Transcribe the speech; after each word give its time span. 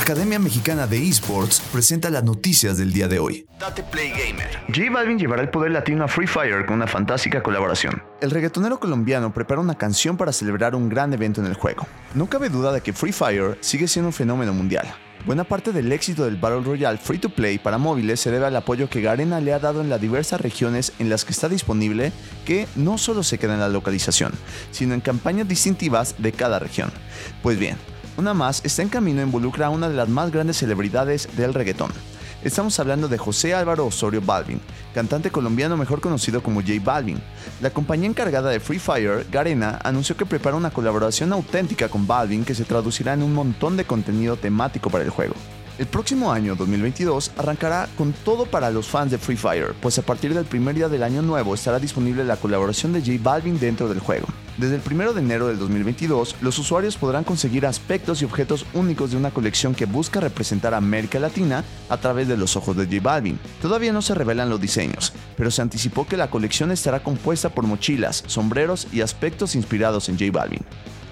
Academia 0.00 0.38
Mexicana 0.38 0.86
de 0.86 0.96
Esports 1.06 1.60
presenta 1.60 2.08
las 2.08 2.24
noticias 2.24 2.78
del 2.78 2.90
día 2.90 3.06
de 3.06 3.18
hoy. 3.18 3.46
Date 3.60 3.82
Play 3.82 4.08
Gamer. 4.08 4.48
J 4.68 4.90
Balvin 4.90 5.18
llevará 5.18 5.42
el 5.42 5.50
poder 5.50 5.72
latino 5.72 6.04
a 6.04 6.08
Free 6.08 6.26
Fire 6.26 6.64
con 6.64 6.76
una 6.76 6.86
fantástica 6.86 7.42
colaboración. 7.42 8.02
El 8.22 8.30
reggaetonero 8.30 8.80
colombiano 8.80 9.34
prepara 9.34 9.60
una 9.60 9.74
canción 9.74 10.16
para 10.16 10.32
celebrar 10.32 10.74
un 10.74 10.88
gran 10.88 11.12
evento 11.12 11.42
en 11.42 11.46
el 11.48 11.54
juego. 11.54 11.86
No 12.14 12.30
cabe 12.30 12.48
duda 12.48 12.72
de 12.72 12.80
que 12.80 12.94
Free 12.94 13.12
Fire 13.12 13.58
sigue 13.60 13.86
siendo 13.86 14.08
un 14.08 14.14
fenómeno 14.14 14.54
mundial. 14.54 14.86
Buena 15.26 15.44
parte 15.44 15.70
del 15.70 15.92
éxito 15.92 16.24
del 16.24 16.36
Battle 16.36 16.62
Royale 16.62 16.96
Free 16.96 17.18
to 17.18 17.28
Play 17.28 17.58
para 17.58 17.76
móviles 17.76 18.20
se 18.20 18.30
debe 18.30 18.46
al 18.46 18.56
apoyo 18.56 18.88
que 18.88 19.02
Garena 19.02 19.38
le 19.42 19.52
ha 19.52 19.58
dado 19.58 19.82
en 19.82 19.90
las 19.90 20.00
diversas 20.00 20.40
regiones 20.40 20.94
en 20.98 21.10
las 21.10 21.26
que 21.26 21.32
está 21.32 21.50
disponible, 21.50 22.10
que 22.46 22.66
no 22.74 22.96
solo 22.96 23.22
se 23.22 23.38
queda 23.38 23.52
en 23.52 23.60
la 23.60 23.68
localización, 23.68 24.32
sino 24.70 24.94
en 24.94 25.02
campañas 25.02 25.46
distintivas 25.46 26.14
de 26.16 26.32
cada 26.32 26.58
región. 26.58 26.90
Pues 27.42 27.58
bien, 27.58 27.76
una 28.16 28.34
más 28.34 28.60
está 28.64 28.82
en 28.82 28.88
camino 28.88 29.22
involucra 29.22 29.66
a 29.66 29.70
una 29.70 29.88
de 29.88 29.94
las 29.94 30.08
más 30.08 30.30
grandes 30.30 30.58
celebridades 30.58 31.28
del 31.36 31.54
reggaetón. 31.54 31.90
Estamos 32.42 32.80
hablando 32.80 33.06
de 33.06 33.18
José 33.18 33.52
Álvaro 33.54 33.84
Osorio 33.84 34.22
Balvin, 34.22 34.60
cantante 34.94 35.30
colombiano 35.30 35.76
mejor 35.76 36.00
conocido 36.00 36.42
como 36.42 36.62
J 36.62 36.72
Balvin. 36.82 37.20
La 37.60 37.68
compañía 37.70 38.08
encargada 38.08 38.48
de 38.48 38.60
Free 38.60 38.78
Fire, 38.78 39.26
Garena, 39.30 39.78
anunció 39.84 40.16
que 40.16 40.24
prepara 40.24 40.56
una 40.56 40.70
colaboración 40.70 41.32
auténtica 41.34 41.90
con 41.90 42.06
Balvin 42.06 42.44
que 42.44 42.54
se 42.54 42.64
traducirá 42.64 43.12
en 43.12 43.22
un 43.22 43.34
montón 43.34 43.76
de 43.76 43.84
contenido 43.84 44.36
temático 44.36 44.88
para 44.88 45.04
el 45.04 45.10
juego. 45.10 45.34
El 45.78 45.86
próximo 45.86 46.32
año 46.32 46.56
2022 46.56 47.32
arrancará 47.36 47.88
con 47.96 48.12
todo 48.12 48.46
para 48.46 48.70
los 48.70 48.86
fans 48.86 49.10
de 49.10 49.18
Free 49.18 49.36
Fire, 49.36 49.74
pues 49.80 49.98
a 49.98 50.02
partir 50.02 50.32
del 50.32 50.44
primer 50.44 50.74
día 50.74 50.88
del 50.88 51.02
año 51.02 51.20
nuevo 51.20 51.54
estará 51.54 51.78
disponible 51.78 52.24
la 52.24 52.36
colaboración 52.36 52.92
de 52.92 53.00
J 53.00 53.12
Balvin 53.22 53.58
dentro 53.58 53.88
del 53.88 54.00
juego. 54.00 54.26
Desde 54.60 54.74
el 54.74 54.82
1 54.84 55.14
de 55.14 55.22
enero 55.22 55.46
del 55.46 55.58
2022, 55.58 56.36
los 56.42 56.58
usuarios 56.58 56.98
podrán 56.98 57.24
conseguir 57.24 57.64
aspectos 57.64 58.20
y 58.20 58.26
objetos 58.26 58.66
únicos 58.74 59.10
de 59.10 59.16
una 59.16 59.30
colección 59.30 59.74
que 59.74 59.86
busca 59.86 60.20
representar 60.20 60.74
a 60.74 60.76
América 60.76 61.18
Latina 61.18 61.64
a 61.88 61.96
través 61.96 62.28
de 62.28 62.36
los 62.36 62.56
ojos 62.56 62.76
de 62.76 62.84
J 62.84 62.98
Balvin. 63.00 63.40
Todavía 63.62 63.94
no 63.94 64.02
se 64.02 64.14
revelan 64.14 64.50
los 64.50 64.60
diseños, 64.60 65.14
pero 65.34 65.50
se 65.50 65.62
anticipó 65.62 66.06
que 66.06 66.18
la 66.18 66.28
colección 66.28 66.70
estará 66.72 67.02
compuesta 67.02 67.48
por 67.48 67.66
mochilas, 67.66 68.22
sombreros 68.26 68.86
y 68.92 69.00
aspectos 69.00 69.54
inspirados 69.54 70.10
en 70.10 70.18
J 70.18 70.30
Balvin. 70.30 70.60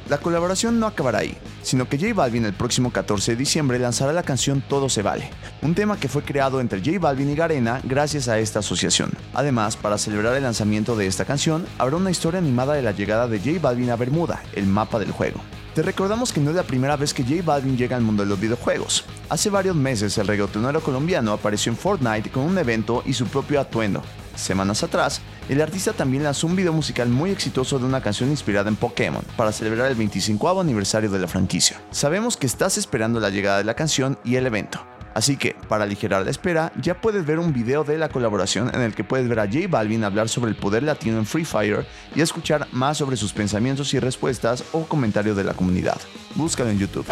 La 0.08 0.16
colaboración 0.16 0.80
no 0.80 0.86
acabará 0.86 1.18
ahí, 1.18 1.36
sino 1.62 1.86
que 1.86 1.98
J 1.98 2.14
Balvin 2.14 2.46
el 2.46 2.54
próximo 2.54 2.90
14 2.90 3.32
de 3.32 3.36
diciembre 3.36 3.78
lanzará 3.78 4.14
la 4.14 4.22
canción 4.22 4.62
Todo 4.66 4.88
se 4.88 5.02
vale, 5.02 5.28
un 5.60 5.74
tema 5.74 6.00
que 6.00 6.08
fue 6.08 6.22
creado 6.22 6.62
entre 6.62 6.80
J 6.80 6.98
Balvin 6.98 7.28
y 7.28 7.34
Garena 7.34 7.82
gracias 7.84 8.26
a 8.28 8.38
esta 8.38 8.60
asociación. 8.60 9.10
Además, 9.34 9.76
para 9.76 9.98
celebrar 9.98 10.34
el 10.34 10.44
lanzamiento 10.44 10.96
de 10.96 11.06
esta 11.06 11.26
canción, 11.26 11.66
habrá 11.76 11.96
una 11.96 12.10
historia 12.10 12.38
animada 12.38 12.72
de 12.72 12.80
la 12.80 12.92
llegada 12.92 13.28
de 13.28 13.38
J 13.38 13.58
Balvin 13.60 13.90
a 13.90 13.96
Bermuda, 13.96 14.42
el 14.54 14.66
mapa 14.66 14.98
del 14.98 15.12
juego. 15.12 15.40
Te 15.74 15.82
recordamos 15.82 16.32
que 16.32 16.40
no 16.40 16.50
es 16.50 16.56
la 16.56 16.62
primera 16.62 16.96
vez 16.96 17.12
que 17.12 17.22
J 17.22 17.42
Balvin 17.44 17.76
llega 17.76 17.94
al 17.94 18.02
mundo 18.02 18.22
de 18.22 18.30
los 18.30 18.40
videojuegos. 18.40 19.04
Hace 19.28 19.50
varios 19.50 19.76
meses 19.76 20.16
el 20.16 20.26
reggaetonero 20.26 20.80
colombiano 20.80 21.34
apareció 21.34 21.70
en 21.70 21.78
Fortnite 21.78 22.30
con 22.30 22.44
un 22.44 22.56
evento 22.56 23.02
y 23.04 23.12
su 23.12 23.26
propio 23.26 23.60
atuendo, 23.60 24.02
Semanas 24.38 24.84
atrás, 24.84 25.20
el 25.48 25.60
artista 25.60 25.92
también 25.92 26.22
lanzó 26.22 26.46
un 26.46 26.54
video 26.54 26.72
musical 26.72 27.08
muy 27.08 27.30
exitoso 27.30 27.78
de 27.78 27.84
una 27.84 28.00
canción 28.00 28.30
inspirada 28.30 28.68
en 28.68 28.76
Pokémon 28.76 29.24
para 29.36 29.50
celebrar 29.50 29.90
el 29.90 29.96
25 29.96 30.60
aniversario 30.60 31.10
de 31.10 31.18
la 31.18 31.26
franquicia. 31.26 31.80
Sabemos 31.90 32.36
que 32.36 32.46
estás 32.46 32.78
esperando 32.78 33.18
la 33.18 33.30
llegada 33.30 33.58
de 33.58 33.64
la 33.64 33.74
canción 33.74 34.16
y 34.24 34.36
el 34.36 34.46
evento. 34.46 34.86
Así 35.14 35.36
que, 35.36 35.56
para 35.68 35.84
aligerar 35.84 36.24
la 36.24 36.30
espera, 36.30 36.72
ya 36.80 37.00
puedes 37.00 37.26
ver 37.26 37.40
un 37.40 37.52
video 37.52 37.82
de 37.82 37.98
la 37.98 38.08
colaboración 38.08 38.70
en 38.72 38.82
el 38.82 38.94
que 38.94 39.02
puedes 39.02 39.28
ver 39.28 39.40
a 39.40 39.46
J 39.46 39.66
Balvin 39.68 40.04
hablar 40.04 40.28
sobre 40.28 40.50
el 40.50 40.56
poder 40.56 40.84
latino 40.84 41.18
en 41.18 41.26
Free 41.26 41.44
Fire 41.44 41.84
y 42.14 42.20
escuchar 42.20 42.68
más 42.70 42.98
sobre 42.98 43.16
sus 43.16 43.32
pensamientos 43.32 43.92
y 43.94 43.98
respuestas 43.98 44.62
o 44.70 44.84
comentarios 44.84 45.36
de 45.36 45.42
la 45.42 45.54
comunidad. 45.54 45.98
Búscalo 46.36 46.70
en 46.70 46.78
YouTube. 46.78 47.06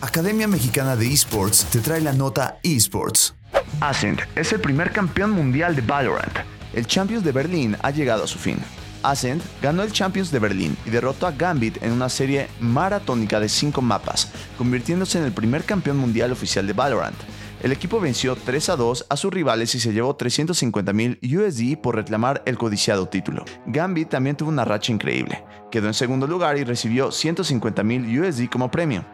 Academia 0.00 0.48
Mexicana 0.48 0.96
de 0.96 1.12
Esports 1.12 1.66
te 1.66 1.80
trae 1.80 2.00
la 2.00 2.14
nota 2.14 2.58
Esports. 2.62 3.34
Ascent 3.80 4.20
es 4.34 4.50
el 4.54 4.60
primer 4.60 4.92
campeón 4.92 5.32
mundial 5.32 5.76
de 5.76 5.82
Valorant 5.82 6.38
el 6.72 6.86
Champions 6.86 7.24
de 7.24 7.32
Berlín 7.32 7.76
ha 7.82 7.90
llegado 7.90 8.24
a 8.24 8.26
su 8.26 8.38
fin. 8.38 8.58
Ascent 9.02 9.42
ganó 9.62 9.82
el 9.82 9.92
Champions 9.92 10.30
de 10.30 10.38
Berlín 10.38 10.76
y 10.84 10.90
derrotó 10.90 11.26
a 11.26 11.32
Gambit 11.32 11.82
en 11.82 11.92
una 11.92 12.08
serie 12.08 12.48
maratónica 12.60 13.40
de 13.40 13.48
5 13.48 13.80
mapas, 13.80 14.30
convirtiéndose 14.58 15.18
en 15.18 15.24
el 15.24 15.32
primer 15.32 15.64
campeón 15.64 15.96
mundial 15.96 16.32
oficial 16.32 16.66
de 16.66 16.72
Valorant. 16.72 17.16
El 17.62 17.72
equipo 17.72 18.00
venció 18.00 18.36
3 18.36 18.70
a 18.70 18.76
2 18.76 19.06
a 19.10 19.16
sus 19.18 19.30
rivales 19.30 19.74
y 19.74 19.80
se 19.80 19.92
llevó 19.92 20.16
350.000 20.16 21.18
USD 21.20 21.78
por 21.78 21.94
reclamar 21.94 22.42
el 22.46 22.56
codiciado 22.56 23.06
título. 23.08 23.44
Gambit 23.66 24.08
también 24.08 24.34
tuvo 24.34 24.48
una 24.48 24.64
racha 24.64 24.92
increíble. 24.92 25.44
Quedó 25.70 25.86
en 25.86 25.94
segundo 25.94 26.26
lugar 26.26 26.56
y 26.56 26.64
recibió 26.64 27.10
150.000 27.10 28.28
USD 28.28 28.48
como 28.50 28.70
premio. 28.70 29.04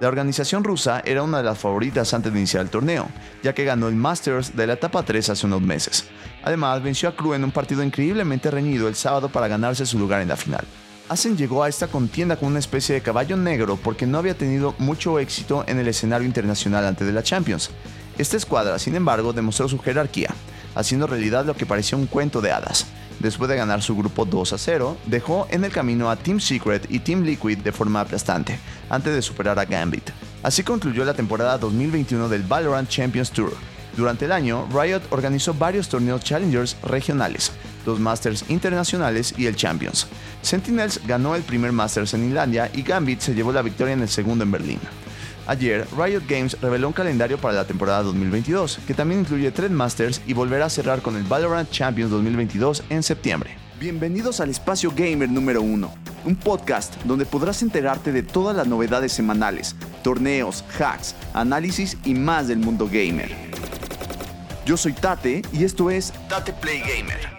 La 0.00 0.08
organización 0.08 0.64
rusa 0.64 1.02
era 1.04 1.22
una 1.22 1.38
de 1.38 1.44
las 1.44 1.58
favoritas 1.58 2.12
antes 2.12 2.30
de 2.30 2.38
iniciar 2.38 2.62
el 2.62 2.70
torneo, 2.70 3.08
ya 3.42 3.54
que 3.54 3.64
ganó 3.64 3.88
el 3.88 3.94
Masters 3.94 4.54
de 4.54 4.66
la 4.66 4.74
etapa 4.74 5.02
3 5.02 5.30
hace 5.30 5.46
unos 5.46 5.62
meses. 5.62 6.04
Además, 6.44 6.82
venció 6.82 7.08
a 7.08 7.16
Crew 7.16 7.32
en 7.32 7.42
un 7.42 7.50
partido 7.50 7.82
increíblemente 7.82 8.50
reñido 8.50 8.86
el 8.86 8.94
sábado 8.94 9.30
para 9.30 9.48
ganarse 9.48 9.86
su 9.86 9.98
lugar 9.98 10.20
en 10.20 10.28
la 10.28 10.36
final. 10.36 10.64
Asen 11.08 11.38
llegó 11.38 11.62
a 11.62 11.70
esta 11.70 11.86
contienda 11.86 12.36
con 12.36 12.48
una 12.48 12.58
especie 12.58 12.94
de 12.94 13.00
caballo 13.00 13.36
negro 13.38 13.78
porque 13.82 14.06
no 14.06 14.18
había 14.18 14.36
tenido 14.36 14.74
mucho 14.78 15.18
éxito 15.18 15.64
en 15.66 15.78
el 15.78 15.88
escenario 15.88 16.26
internacional 16.26 16.84
antes 16.84 17.06
de 17.06 17.14
la 17.14 17.22
Champions. 17.22 17.70
Esta 18.18 18.36
escuadra, 18.36 18.78
sin 18.78 18.94
embargo, 18.94 19.32
demostró 19.32 19.68
su 19.68 19.78
jerarquía, 19.78 20.34
haciendo 20.74 21.06
realidad 21.06 21.46
lo 21.46 21.56
que 21.56 21.66
parecía 21.66 21.96
un 21.96 22.06
cuento 22.06 22.42
de 22.42 22.52
hadas. 22.52 22.86
Después 23.20 23.48
de 23.48 23.56
ganar 23.56 23.80
su 23.80 23.96
grupo 23.96 24.26
2 24.26 24.52
a 24.52 24.58
0, 24.58 24.98
dejó 25.06 25.46
en 25.50 25.64
el 25.64 25.72
camino 25.72 26.10
a 26.10 26.16
Team 26.16 26.40
Secret 26.40 26.86
y 26.90 26.98
Team 26.98 27.22
Liquid 27.22 27.58
de 27.58 27.72
forma 27.72 28.00
aplastante, 28.00 28.58
antes 28.90 29.14
de 29.14 29.22
superar 29.22 29.58
a 29.58 29.64
Gambit. 29.64 30.10
Así 30.42 30.62
concluyó 30.62 31.06
la 31.06 31.14
temporada 31.14 31.56
2021 31.56 32.28
del 32.28 32.42
Valorant 32.42 32.88
Champions 32.88 33.30
Tour, 33.30 33.52
durante 33.96 34.24
el 34.24 34.32
año, 34.32 34.66
Riot 34.72 35.02
organizó 35.10 35.54
varios 35.54 35.88
torneos 35.88 36.22
Challengers 36.22 36.76
regionales, 36.82 37.52
dos 37.84 38.00
Masters 38.00 38.44
internacionales 38.48 39.34
y 39.36 39.46
el 39.46 39.56
Champions. 39.56 40.06
Sentinels 40.42 41.00
ganó 41.06 41.34
el 41.36 41.42
primer 41.42 41.72
Masters 41.72 42.14
en 42.14 42.26
Islandia 42.26 42.70
y 42.74 42.82
Gambit 42.82 43.20
se 43.20 43.34
llevó 43.34 43.52
la 43.52 43.62
victoria 43.62 43.94
en 43.94 44.02
el 44.02 44.08
segundo 44.08 44.44
en 44.44 44.50
Berlín. 44.50 44.80
Ayer, 45.46 45.86
Riot 45.96 46.22
Games 46.26 46.56
reveló 46.60 46.88
un 46.88 46.94
calendario 46.94 47.38
para 47.38 47.54
la 47.54 47.66
temporada 47.66 48.02
2022, 48.02 48.80
que 48.86 48.94
también 48.94 49.20
incluye 49.20 49.50
tres 49.50 49.70
Masters 49.70 50.22
y 50.26 50.32
volverá 50.32 50.66
a 50.66 50.70
cerrar 50.70 51.02
con 51.02 51.16
el 51.16 51.22
Valorant 51.24 51.70
Champions 51.70 52.10
2022 52.10 52.82
en 52.88 53.02
septiembre. 53.02 53.56
Bienvenidos 53.78 54.40
al 54.40 54.48
Espacio 54.48 54.92
Gamer 54.96 55.28
número 55.28 55.60
1, 55.60 55.94
un 56.24 56.36
podcast 56.36 56.94
donde 57.04 57.26
podrás 57.26 57.60
enterarte 57.60 58.12
de 58.12 58.22
todas 58.22 58.56
las 58.56 58.66
novedades 58.66 59.12
semanales, 59.12 59.76
torneos, 60.02 60.64
hacks, 60.80 61.14
análisis 61.34 61.98
y 62.04 62.14
más 62.14 62.48
del 62.48 62.58
mundo 62.58 62.88
gamer. 62.90 63.53
Yo 64.64 64.76
soy 64.78 64.94
Tate 64.94 65.42
y 65.52 65.64
esto 65.64 65.90
es 65.90 66.12
Tate 66.28 66.52
Play 66.54 66.80
Gamer. 66.80 67.33